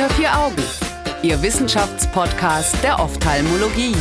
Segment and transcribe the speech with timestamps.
[0.00, 0.62] Unter vier Augen,
[1.22, 3.94] Ihr Wissenschaftspodcast der Ophthalmologie.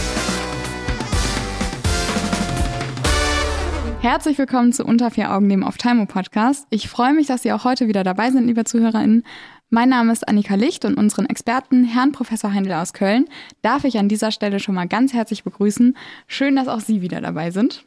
[3.99, 6.67] Herzlich willkommen zu Unter vier Augen, dem Ophthalmo-Podcast.
[6.69, 9.25] Ich freue mich, dass Sie auch heute wieder dabei sind, liebe ZuhörerInnen.
[9.71, 13.25] Mein Name ist Annika Licht und unseren Experten, Herrn Professor Heindl aus Köln,
[13.61, 15.97] darf ich an dieser Stelle schon mal ganz herzlich begrüßen.
[16.27, 17.83] Schön, dass auch Sie wieder dabei sind.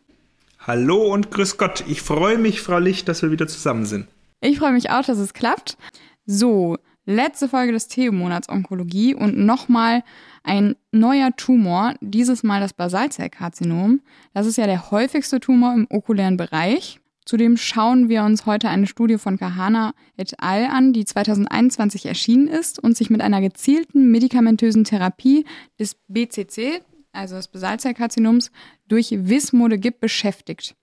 [0.59, 1.83] Hallo und grüß Gott.
[1.88, 4.06] Ich freue mich, Frau Licht, dass wir wieder zusammen sind.
[4.42, 5.79] Ich freue mich auch, dass es klappt.
[6.27, 10.02] So, letzte Folge des Themenmonats Onkologie und nochmal
[10.42, 14.01] ein neuer Tumor, dieses Mal das Basalzellkarzinom.
[14.34, 17.01] Das ist ja der häufigste Tumor im okulären Bereich.
[17.25, 20.66] Zudem schauen wir uns heute eine Studie von Kahana et al.
[20.66, 25.45] an, die 2021 erschienen ist und sich mit einer gezielten medikamentösen Therapie
[25.78, 28.50] des BCC, also des Basalzellkarzinoms,
[28.89, 30.75] durch Wismodegib beschäftigt.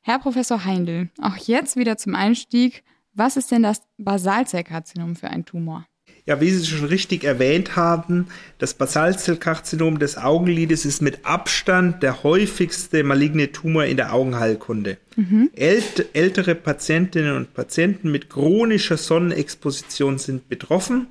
[0.00, 2.82] Herr Professor Heindl, auch jetzt wieder zum Einstieg
[3.18, 5.86] was ist denn das Basalzellkarzinom für ein Tumor?
[6.24, 8.26] Ja, wie Sie schon richtig erwähnt haben,
[8.58, 14.98] das Basalzellkarzinom des Augenlides ist mit Abstand der häufigste maligne Tumor in der Augenheilkunde.
[15.16, 15.50] Mhm.
[15.54, 21.06] Ält ältere Patientinnen und Patienten mit chronischer Sonnenexposition sind betroffen.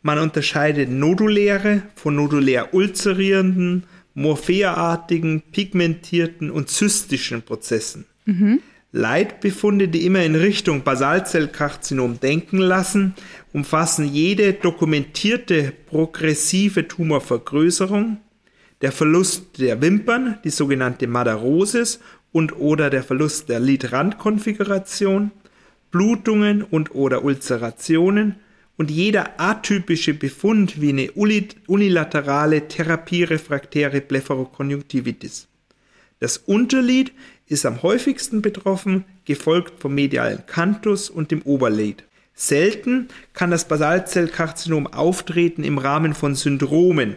[0.00, 8.06] Man unterscheidet noduläre von nodulär ulzerierenden, morpheartigen, pigmentierten und zystischen Prozessen.
[8.24, 8.60] Mhm.
[8.92, 13.14] Leitbefunde, die immer in Richtung Basalzellkarzinom denken lassen,
[13.52, 18.18] umfassen jede dokumentierte progressive Tumorvergrößerung,
[18.82, 22.00] der Verlust der Wimpern, die sogenannte Madarosis
[22.32, 25.30] und oder der Verlust der Lidrandkonfiguration,
[25.90, 28.36] Blutungen und oder Ulzerationen
[28.76, 35.48] und jeder atypische Befund wie eine unilaterale therapierefraktäre Blepharokonjunktivitis.
[36.18, 37.12] Das Unterlid
[37.48, 42.04] ist am häufigsten betroffen, gefolgt vom medialen Canthus und dem Oberlid.
[42.34, 47.16] Selten kann das Basalzellkarzinom auftreten im Rahmen von Syndromen,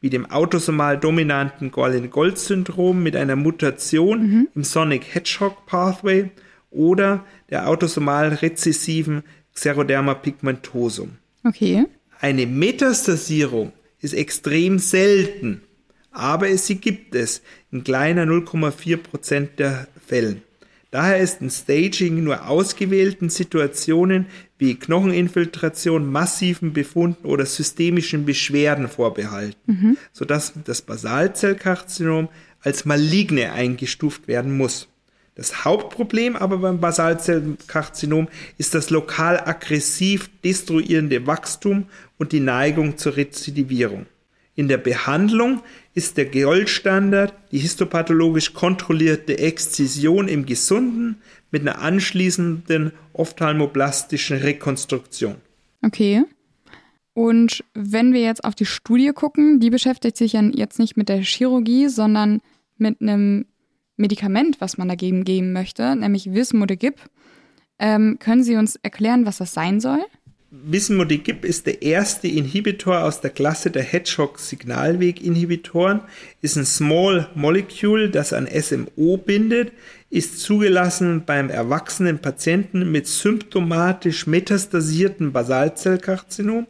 [0.00, 4.48] wie dem autosomal dominanten Gorlin-Gold-Syndrom mit einer Mutation mhm.
[4.54, 6.30] im Sonic Hedgehog Pathway
[6.70, 9.22] oder der autosomal rezessiven
[9.54, 11.12] Xeroderma pigmentosum.
[11.44, 11.86] Okay.
[12.20, 15.62] Eine Metastasierung ist extrem selten
[16.18, 20.42] aber es, sie gibt es in kleiner 0,4 Prozent der Fällen.
[20.90, 29.60] Daher ist ein Staging nur ausgewählten Situationen wie Knocheninfiltration, massiven Befunden oder systemischen Beschwerden vorbehalten,
[29.66, 29.96] mhm.
[30.12, 32.28] sodass das Basalzellkarzinom
[32.62, 34.88] als maligne eingestuft werden muss.
[35.34, 41.86] Das Hauptproblem aber beim Basalzellkarzinom ist das lokal aggressiv destruierende Wachstum
[42.16, 44.06] und die Neigung zur Rezidivierung.
[44.58, 45.60] In der Behandlung
[45.94, 55.36] ist der Goldstandard die histopathologisch kontrollierte Exzision im Gesunden mit einer anschließenden ophthalmoplastischen Rekonstruktion.
[55.86, 56.24] Okay.
[57.14, 61.08] Und wenn wir jetzt auf die Studie gucken, die beschäftigt sich ja jetzt nicht mit
[61.08, 62.40] der Chirurgie, sondern
[62.78, 63.46] mit einem
[63.96, 66.96] Medikament, was man dagegen geben möchte, nämlich Wismodegib.
[67.78, 70.04] Ähm, können Sie uns erklären, was das sein soll?
[70.50, 76.00] Wismodegib ist der erste Inhibitor aus der Klasse der Hedgehog-Signalweg-Inhibitoren,
[76.40, 79.72] ist ein Small Molecule, das an SMO bindet,
[80.08, 86.66] ist zugelassen beim erwachsenen Patienten mit symptomatisch metastasiertem Basalzellkarzinom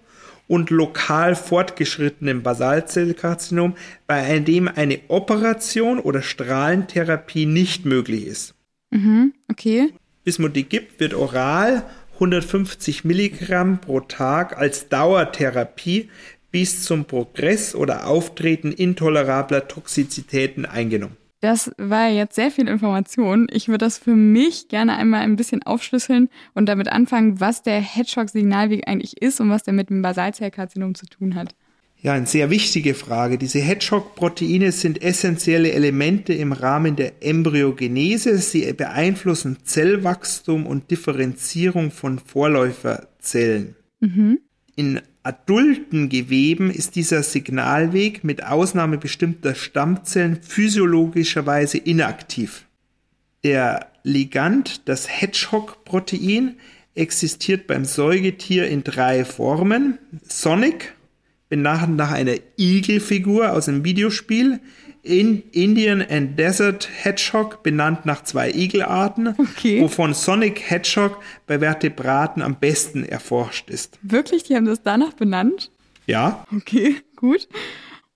[0.48, 3.76] und lokal fortgeschrittenem Basalzellkarzinom,
[4.08, 8.56] bei dem eine Operation oder Strahlentherapie nicht möglich ist.
[8.90, 9.92] Mhm, okay.
[10.24, 11.84] Wismodegib wird oral
[12.18, 16.10] 150 Milligramm pro Tag als Dauertherapie
[16.50, 21.16] bis zum Progress oder Auftreten intolerabler Toxizitäten eingenommen.
[21.40, 23.46] Das war jetzt sehr viel Information.
[23.52, 27.80] Ich würde das für mich gerne einmal ein bisschen aufschlüsseln und damit anfangen, was der
[27.80, 31.54] Hedgehog-Signalweg eigentlich ist und was der mit dem Basalzellkarzinom zu tun hat.
[32.00, 33.38] Ja, eine sehr wichtige Frage.
[33.38, 38.38] Diese Hedgehog-Proteine sind essentielle Elemente im Rahmen der Embryogenese.
[38.38, 43.74] Sie beeinflussen Zellwachstum und Differenzierung von Vorläuferzellen.
[43.98, 44.38] Mhm.
[44.76, 52.66] In adulten Geweben ist dieser Signalweg mit Ausnahme bestimmter Stammzellen physiologischerweise inaktiv.
[53.42, 56.56] Der Ligand, das Hedgehog-Protein,
[56.94, 59.98] existiert beim Säugetier in drei Formen.
[60.26, 60.94] Sonic,
[61.48, 64.60] benannt nach einer Igelfigur aus einem Videospiel.
[65.02, 69.80] In Indian and Desert Hedgehog, benannt nach zwei Igelarten, okay.
[69.80, 73.98] wovon Sonic Hedgehog bei Vertebraten am besten erforscht ist.
[74.02, 74.42] Wirklich?
[74.42, 75.70] Die haben das danach benannt?
[76.06, 76.44] Ja.
[76.54, 77.48] Okay, gut.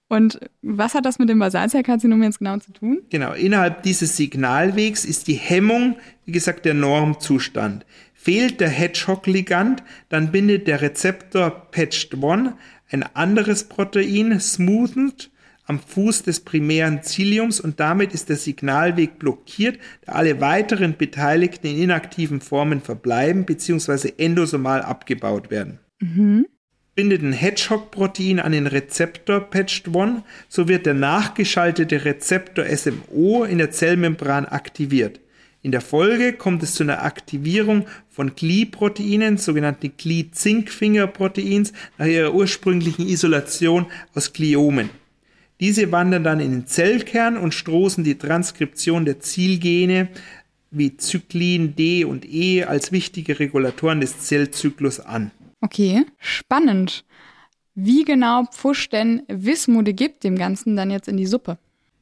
[0.09, 3.01] Und was hat das mit dem Basalzellkarzinom jetzt genau zu tun?
[3.09, 5.97] Genau, innerhalb dieses Signalwegs ist die Hemmung,
[6.27, 7.87] wie gesagt, der Normzustand.
[8.13, 12.53] Fehlt der Hedgehog-Ligand, dann bindet der Rezeptor PETCH1
[12.93, 15.31] ein anderes Protein, smoothened,
[15.65, 21.69] am Fuß des primären Ziliums und damit ist der Signalweg blockiert, da alle weiteren Beteiligten
[21.69, 24.13] in inaktiven Formen verbleiben bzw.
[24.19, 25.79] endosomal abgebaut werden.
[26.01, 26.47] Mhm.
[26.95, 33.71] Bindet ein Hedgehog-Protein an den Rezeptor PETCH1, so wird der nachgeschaltete Rezeptor SMO in der
[33.71, 35.21] Zellmembran aktiviert.
[35.65, 43.07] In der Folge kommt es zu einer Aktivierung von Gli-Proteinen, sogenannten Gli-Zinkfinger-Proteins, nach ihrer ursprünglichen
[43.07, 44.91] Isolation aus Gliomen.
[45.61, 50.09] Diese wandern dann in den Zellkern und stoßen die Transkription der Zielgene
[50.73, 55.31] wie Zyklin D und E als wichtige Regulatoren des Zellzyklus an.
[55.61, 57.05] Okay, spannend.
[57.77, 61.59] Wie genau pfuscht denn Wismodegib dem Ganzen dann jetzt in die Suppe?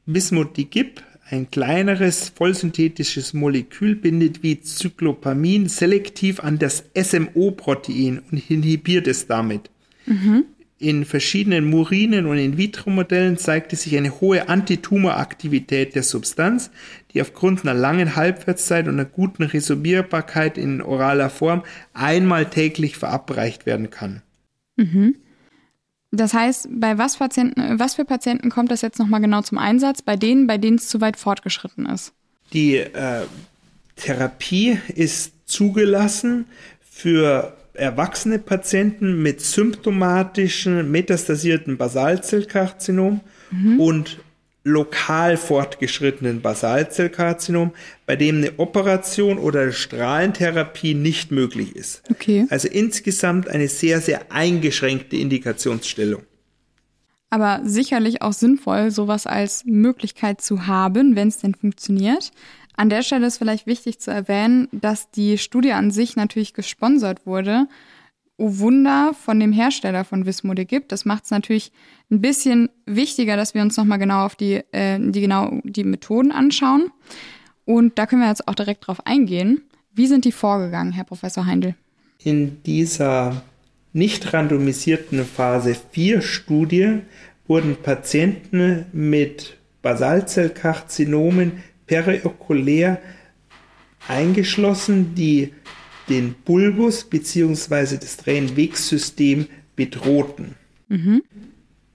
[0.07, 9.27] Wismodegib, ein kleineres vollsynthetisches Molekül, bindet wie Zyklopamin selektiv an das SMO-Protein und inhibiert es
[9.27, 9.69] damit.
[10.05, 10.45] Mhm.
[10.77, 16.71] In verschiedenen Murinen und In-vitro-Modellen zeigte sich eine hohe Antitumoraktivität der Substanz,
[17.13, 21.63] die aufgrund einer langen Halbwertszeit und einer guten Resorbierbarkeit in oraler Form
[21.93, 24.21] einmal täglich verabreicht werden kann.
[24.75, 25.15] Mhm.
[26.11, 30.01] Das heißt, bei was, Patienten, was für Patienten kommt das jetzt nochmal genau zum Einsatz?
[30.01, 32.13] Bei denen, bei denen es zu weit fortgeschritten ist?
[32.51, 33.21] Die äh,
[33.95, 36.45] Therapie ist zugelassen
[36.81, 43.21] für erwachsene Patienten mit symptomatischen metastasierten Basalzellkarzinom
[43.51, 43.79] mhm.
[43.79, 44.19] und
[44.63, 47.71] lokal fortgeschrittenen Basalzellkarzinom,
[48.05, 52.03] bei dem eine Operation oder Strahlentherapie nicht möglich ist.
[52.11, 52.45] Okay.
[52.49, 56.23] Also insgesamt eine sehr, sehr eingeschränkte Indikationsstellung.
[57.31, 62.31] Aber sicherlich auch sinnvoll, sowas als Möglichkeit zu haben, wenn es denn funktioniert.
[62.75, 67.25] An der Stelle ist vielleicht wichtig zu erwähnen, dass die Studie an sich natürlich gesponsert
[67.25, 67.67] wurde.
[68.43, 70.91] Oh Wunder von dem Hersteller von Wismode gibt.
[70.91, 71.71] Das macht es natürlich
[72.09, 76.31] ein bisschen wichtiger, dass wir uns nochmal genau auf die, äh, die genau die Methoden
[76.31, 76.89] anschauen.
[77.65, 79.61] Und da können wir jetzt auch direkt drauf eingehen.
[79.93, 81.75] Wie sind die vorgegangen, Herr Professor Heindl?
[82.23, 83.43] In dieser
[83.93, 87.01] nicht randomisierten Phase 4 Studie
[87.47, 92.99] wurden Patienten mit Basalzellkarzinomen periokulär
[94.07, 95.53] eingeschlossen, die
[96.09, 97.97] den Bulbus bzw.
[97.97, 100.55] das Tränenwegssystem bedrohten.
[100.89, 101.23] Mhm.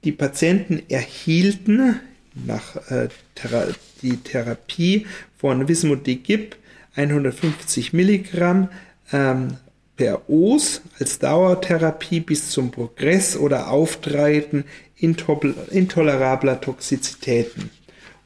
[0.04, 2.00] Die Patienten erhielten
[2.34, 3.68] nach äh, Thera
[4.02, 5.06] die Therapie
[5.36, 6.56] von Wismodegib
[6.94, 8.68] 150 Milligramm
[9.12, 9.56] ähm,
[9.96, 14.64] per Os als Dauertherapie bis zum Progress oder Auftreten
[14.98, 17.70] intolerabler Toxizitäten.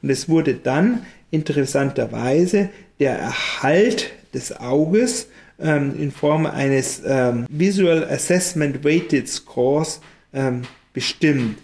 [0.03, 5.29] Und es wurde dann interessanterweise der Erhalt des Auges
[5.61, 10.01] ähm, in Form eines ähm, Visual Assessment Weighted Scores
[10.33, 10.63] ähm,
[10.93, 11.59] bestimmt,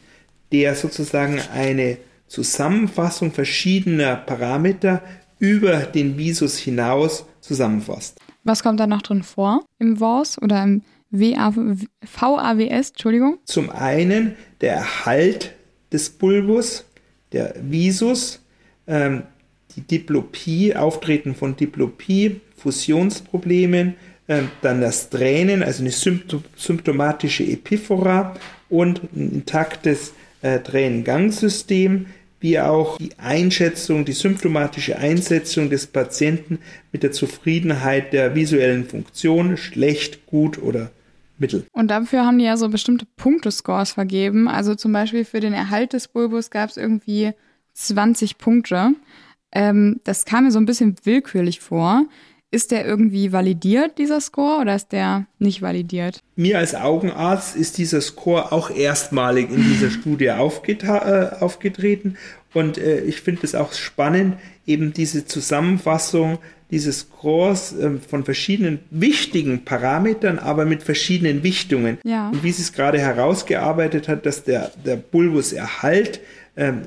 [0.53, 1.99] der sozusagen eine
[2.29, 5.03] Zusammenfassung verschiedener Parameter
[5.39, 8.19] über den Visus hinaus zusammenfasst.
[8.45, 13.39] Was kommt da noch drin vor im VOS oder im VAWS, Entschuldigung?
[13.45, 15.55] Zum einen der Erhalt
[15.93, 16.85] des Bulbus,
[17.33, 18.41] der Visus,
[18.87, 19.25] ähm,
[19.77, 23.95] die Diplopie, Auftreten von Diplopie, Fusionsproblemen,
[24.27, 28.35] äh, dann das Tränen, also eine symptomatische Epiphora
[28.69, 32.07] und ein intaktes äh, Tränengangsystem,
[32.41, 36.59] wie auch die Einschätzung, die symptomatische Einsetzung des Patienten
[36.93, 40.91] mit der Zufriedenheit der visuellen Funktion, schlecht, gut oder
[41.39, 41.67] mittel.
[41.73, 44.49] Und dafür haben die ja so bestimmte Punktescores vergeben.
[44.49, 47.33] Also zum Beispiel für den Erhalt des Bulbus gab es irgendwie
[47.75, 48.93] 20 Punkte.
[49.57, 52.05] Ähm, das kam mir so ein bisschen willkürlich vor.
[52.51, 56.21] Ist der irgendwie validiert, dieser Score, oder ist der nicht validiert?
[56.37, 62.17] Mir als Augenarzt ist dieser Score auch erstmalig in dieser Studie äh, aufgetreten.
[62.53, 64.37] Und äh, ich finde es auch spannend,
[64.67, 66.39] eben diese Zusammenfassung
[66.71, 71.99] dieses Scores äh, von verschiedenen wichtigen Parametern, aber mit verschiedenen Wichtungen.
[72.05, 72.29] Ja.
[72.29, 76.21] Und wie sie es gerade herausgearbeitet hat, dass der, der Bulbuserhalt
[76.57, 76.83] ähm,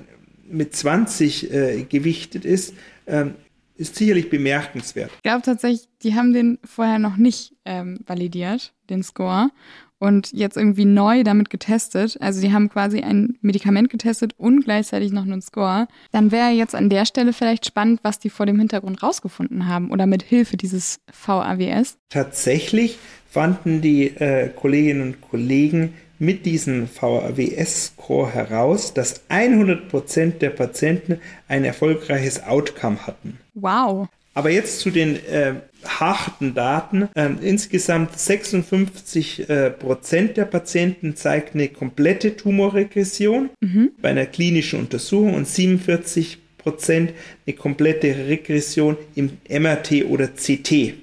[0.51, 2.74] mit 20 äh, gewichtet ist,
[3.08, 3.36] ähm,
[3.75, 5.12] ist sicherlich bemerkenswert.
[5.15, 9.51] Ich glaube tatsächlich, die haben den vorher noch nicht ähm, validiert, den Score,
[10.00, 12.18] und jetzt irgendwie neu damit getestet.
[12.22, 15.88] Also die haben quasi ein Medikament getestet und gleichzeitig noch einen Score.
[16.12, 19.91] Dann wäre jetzt an der Stelle vielleicht spannend, was die vor dem Hintergrund rausgefunden haben
[19.91, 21.98] oder mit Hilfe dieses VAWS.
[22.10, 22.98] Tatsächlich
[23.29, 31.64] fanden die äh, Kolleginnen und Kollegen mit diesem VAWS-Score heraus, dass 100% der Patienten ein
[31.66, 33.40] erfolgreiches Outcome hatten.
[33.56, 34.08] Wow.
[34.34, 37.10] Aber jetzt zu den äh, harten Daten.
[37.16, 43.92] Ähm, insgesamt 56 äh, Prozent der Patienten zeigt eine komplette Tumorregression mhm.
[44.02, 47.14] bei einer klinischen Untersuchung und 47 Prozent
[47.48, 50.94] eine komplette Regression im MRT oder CT.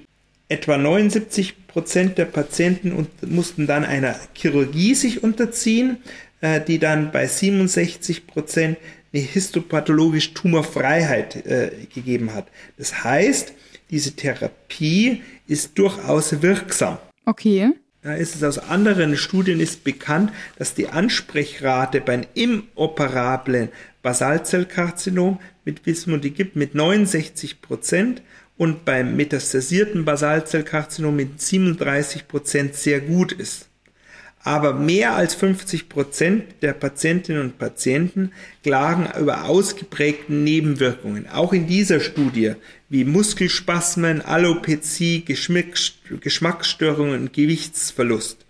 [0.49, 5.97] Etwa 79 Prozent der Patienten mussten dann einer Chirurgie sich unterziehen,
[6.41, 8.77] äh, die dann bei 67 Prozent
[9.13, 12.47] eine histopathologische Tumorfreiheit äh, gegeben hat.
[12.77, 13.53] Das heißt,
[13.89, 16.97] diese Therapie ist durchaus wirksam.
[17.25, 17.71] Okay.
[18.03, 23.69] Da ist es aus anderen Studien ist bekannt, dass die Ansprechrate beim inoperablen
[24.01, 28.21] Basalzellkarzinom mit Vismodegib mit 69 Prozent
[28.57, 33.67] und beim metastasierten Basalzellkarzinom mit 37 Prozent sehr gut ist.
[34.43, 38.31] Aber mehr als 50 Prozent der Patientinnen und Patienten
[38.63, 41.27] klagen über ausgeprägten Nebenwirkungen.
[41.27, 42.53] Auch in dieser Studie
[42.87, 48.45] wie Muskelspasmen, Alopezie, Geschmacksstörungen und Gewichtsverlust.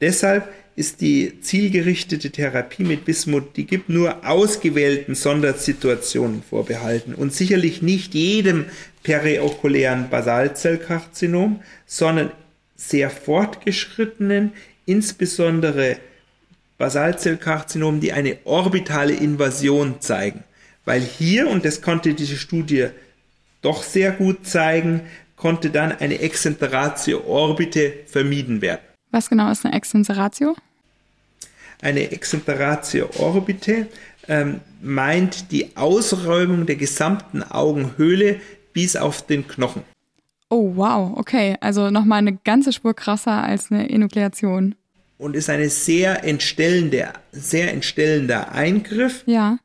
[0.00, 8.66] Deshalb ist die zielgerichtete Therapie mit Bismuth-Digib nur ausgewählten Sondersituationen vorbehalten und sicherlich nicht jedem
[9.02, 12.30] periokulären Basalzellkarzinom, sondern
[12.76, 14.52] sehr fortgeschrittenen,
[14.84, 15.96] insbesondere
[16.76, 20.44] Basalzellkarzinomen, die eine orbitale Invasion zeigen.
[20.84, 22.88] Weil hier, und das konnte diese Studie
[23.62, 25.00] doch sehr gut zeigen,
[25.36, 28.82] konnte dann eine Exenteratio orbite vermieden werden.
[29.16, 30.54] Was genau ist eine Exenteratio?
[31.80, 33.86] Eine Exenteratio orbite
[34.28, 38.42] ähm, meint die Ausräumung der gesamten Augenhöhle
[38.74, 39.84] bis auf den Knochen.
[40.50, 41.56] Oh, wow, okay.
[41.62, 44.74] Also nochmal eine ganze Spur krasser als eine Enukleation.
[45.16, 49.56] Und ist eine sehr entstellende, sehr entstellender Eingriff, ja.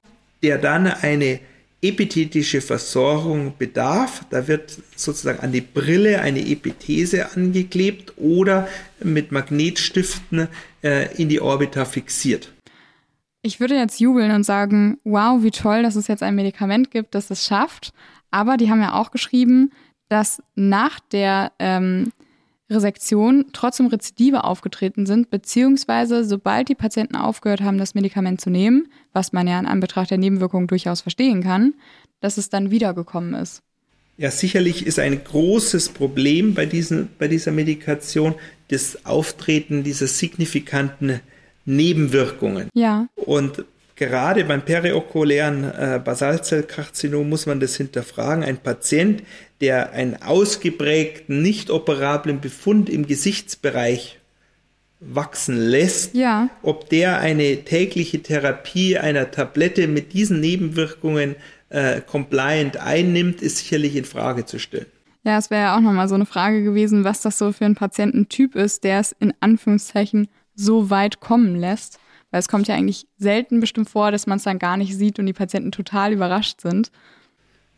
[0.43, 1.41] der dann eine
[1.82, 4.24] epithetische Versorgung bedarf.
[4.30, 8.68] Da wird sozusagen an die Brille eine Epithese angeklebt oder
[9.04, 10.48] mit Magnetstiften
[10.84, 12.54] äh, in die Orbita fixiert.
[13.44, 17.16] Ich würde jetzt jubeln und sagen, wow, wie toll, dass es jetzt ein Medikament gibt,
[17.16, 17.92] das es schafft.
[18.30, 19.72] Aber die haben ja auch geschrieben,
[20.10, 22.12] dass nach der ähm,
[22.72, 28.88] Resektion trotzdem Rezidive aufgetreten sind, beziehungsweise sobald die Patienten aufgehört haben, das Medikament zu nehmen,
[29.13, 31.74] was man ja in Anbetracht der Nebenwirkungen durchaus verstehen kann,
[32.22, 33.62] dass es dann wiedergekommen ist.
[34.18, 38.36] Ja, sicherlich ist ein großes Problem bei, diesen, bei dieser Medikation
[38.68, 41.22] das Auftreten dieser signifikanten
[41.66, 42.70] Nebenwirkungen.
[42.74, 43.08] Ja.
[43.16, 43.66] Und
[44.01, 48.43] Gerade beim periokulären äh, Basalzellkarzinom muss man das hinterfragen.
[48.43, 49.22] Ein Patient,
[49.62, 54.17] der einen ausgeprägten, nicht operablen Befund im Gesichtsbereich
[55.00, 56.50] wachsen lässt, ja.
[56.63, 61.36] ob der eine tägliche Therapie einer Tablette mit diesen Nebenwirkungen
[61.70, 64.88] äh, compliant einnimmt, ist sicherlich in Frage zu stellen.
[65.24, 67.75] Ja, es wäre ja auch nochmal so eine Frage gewesen, was das so für ein
[67.75, 72.00] Patiententyp ist, der es in Anführungszeichen so weit kommen lässt.
[72.32, 75.20] Weil es kommt ja eigentlich selten bestimmt vor, dass man es dann gar nicht sieht
[75.20, 76.92] und die Patienten total überrascht sind.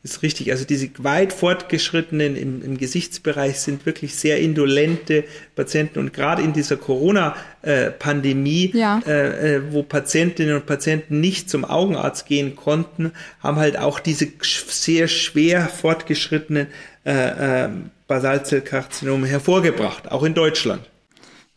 [0.04, 0.52] Ist richtig.
[0.52, 5.24] Also diese weit fortgeschrittenen im, im Gesichtsbereich sind wirklich sehr indolente
[5.56, 9.00] Patienten und gerade in dieser Corona-Pandemie, ja.
[9.08, 14.28] äh, äh, wo Patientinnen und Patienten nicht zum Augenarzt gehen konnten, haben halt auch diese
[14.42, 16.68] sehr schwer fortgeschrittenen
[17.06, 17.70] äh, äh,
[18.08, 20.82] Basalzellkarzinome hervorgebracht, auch in Deutschland.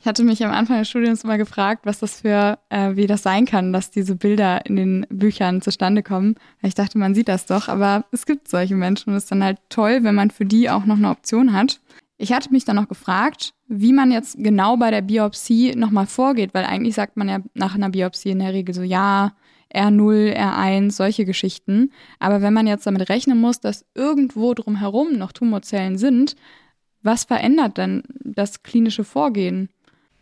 [0.07, 3.25] Ich hatte mich am Anfang des Studiums immer gefragt, was das für, äh, wie das
[3.25, 6.37] sein kann, dass diese Bilder in den Büchern zustande kommen.
[6.63, 9.43] Ich dachte, man sieht das doch, aber es gibt solche Menschen und es ist dann
[9.43, 11.81] halt toll, wenn man für die auch noch eine Option hat.
[12.19, 16.55] Ich hatte mich dann noch gefragt, wie man jetzt genau bei der Biopsie nochmal vorgeht,
[16.55, 19.33] weil eigentlich sagt man ja nach einer Biopsie in der Regel so, ja,
[19.75, 21.91] R0, R1, solche Geschichten.
[22.21, 26.37] Aber wenn man jetzt damit rechnen muss, dass irgendwo drumherum noch Tumorzellen sind,
[27.03, 29.69] was verändert denn das klinische Vorgehen?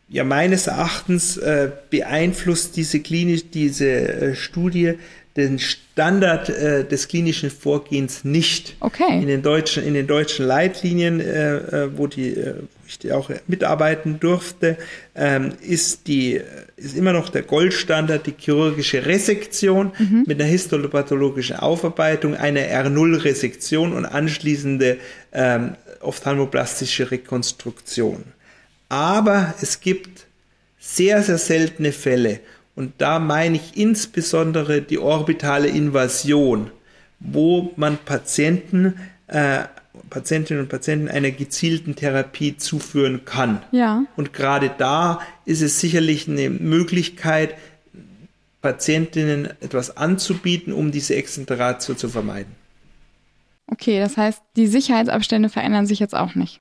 [0.08, 4.94] Ja, meines Erachtens äh, beeinflusst diese klinisch, diese äh, Studie
[5.36, 8.76] den Standard äh, des klinischen Vorgehens nicht.
[8.78, 9.20] Okay.
[9.20, 13.10] In den deutschen, in den deutschen Leitlinien, äh, äh wo die, äh, wo ich die
[13.10, 14.76] auch mitarbeiten durfte,
[15.16, 16.40] ähm, ist die,
[16.76, 20.24] ist immer noch der Goldstandard die chirurgische Resektion mhm.
[20.26, 24.98] mit einer histopathologischen Aufarbeitung, einer R0-Resektion und anschließende
[25.32, 28.22] ähm, ophthalmoplastische Rekonstruktion.
[28.94, 30.26] Aber es gibt
[30.78, 32.38] sehr, sehr seltene Fälle.
[32.76, 36.70] Und da meine ich insbesondere die orbitale Invasion,
[37.18, 38.94] wo man Patienten
[39.26, 39.64] äh,
[40.10, 43.64] Patientinnen und Patienten einer gezielten Therapie zuführen kann.
[43.72, 44.04] Ja.
[44.14, 47.56] Und gerade da ist es sicherlich eine Möglichkeit,
[48.62, 52.54] Patientinnen etwas anzubieten, um diese Exenteratio zu vermeiden.
[53.66, 56.60] Okay, das heißt, die Sicherheitsabstände verändern sich jetzt auch nicht.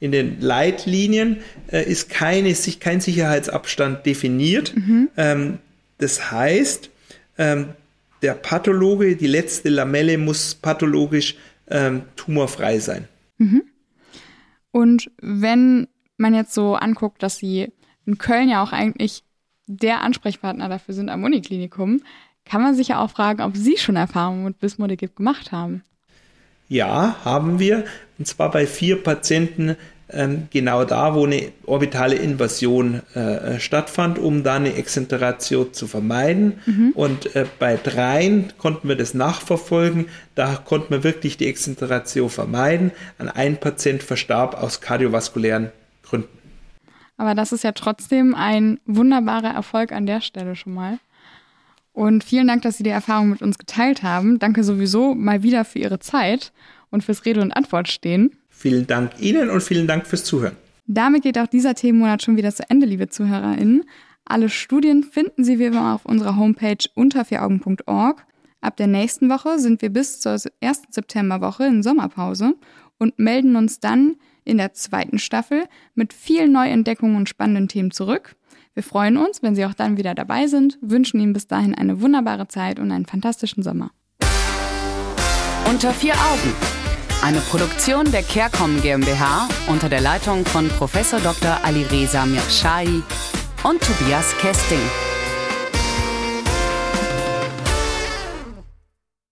[0.00, 1.38] In den Leitlinien
[1.70, 4.74] äh, ist keine, kein Sicherheitsabstand definiert.
[4.76, 5.08] Mhm.
[5.16, 5.58] Ähm,
[5.98, 6.90] das heißt,
[7.38, 7.68] ähm,
[8.22, 11.36] der Pathologe, die letzte Lamelle muss pathologisch
[11.68, 13.08] ähm, tumorfrei sein.
[13.38, 13.62] Mhm.
[14.70, 17.72] Und wenn man jetzt so anguckt, dass Sie
[18.06, 19.24] in Köln ja auch eigentlich
[19.66, 22.02] der Ansprechpartner dafür sind am Uniklinikum,
[22.44, 25.82] kann man sich ja auch fragen, ob Sie schon Erfahrungen mit Bismodegib gemacht haben.
[26.68, 27.84] Ja, haben wir.
[28.18, 29.76] Und zwar bei vier Patienten
[30.10, 35.86] ähm, genau da, wo eine orbitale Invasion äh, äh, stattfand, um da eine Exenteratio zu
[35.86, 36.60] vermeiden.
[36.66, 36.92] Mhm.
[36.94, 40.06] Und äh, bei dreien konnten wir das nachverfolgen.
[40.34, 42.92] Da konnten wir wirklich die Exenteratio vermeiden.
[43.18, 45.70] An ein Patient verstarb aus kardiovaskulären
[46.02, 46.28] Gründen.
[47.16, 50.98] Aber das ist ja trotzdem ein wunderbarer Erfolg an der Stelle schon mal.
[51.94, 54.40] Und vielen Dank, dass Sie die Erfahrung mit uns geteilt haben.
[54.40, 56.52] Danke sowieso mal wieder für Ihre Zeit
[56.90, 58.32] und fürs Rede und Antwort stehen.
[58.50, 60.56] Vielen Dank Ihnen und vielen Dank fürs Zuhören.
[60.86, 63.84] Damit geht auch dieser Themenmonat schon wieder zu Ende, liebe ZuhörerInnen.
[64.24, 68.26] Alle Studien finden Sie wie immer auf unserer Homepage unter vieraugen.org.
[68.60, 72.54] Ab der nächsten Woche sind wir bis zur ersten Septemberwoche in Sommerpause
[72.98, 78.36] und melden uns dann in der zweiten Staffel mit vielen Neuentdeckungen und spannenden Themen zurück.
[78.74, 82.00] Wir freuen uns, wenn Sie auch dann wieder dabei sind, wünschen Ihnen bis dahin eine
[82.00, 83.90] wunderbare Zeit und einen fantastischen Sommer.
[85.70, 86.52] Unter vier Augen.
[87.22, 90.92] Eine Produktion der CareCom GmbH unter der Leitung von Prof.
[90.92, 91.58] Dr.
[91.62, 93.02] Alireza Mirshahi
[93.62, 95.13] und Tobias Kesting.